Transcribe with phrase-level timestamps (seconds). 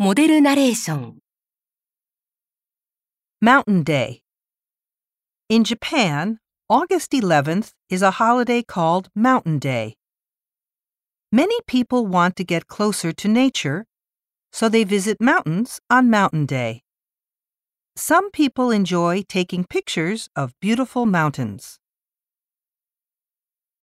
[0.00, 1.18] モデルナレーション
[3.42, 4.20] Mountain Day.
[5.48, 9.96] In Japan, August 11th is a holiday called Mountain Day.
[11.32, 13.86] Many people want to get closer to nature,
[14.52, 16.84] so they visit mountains on Mountain Day.
[17.96, 21.80] Some people enjoy taking pictures of beautiful mountains.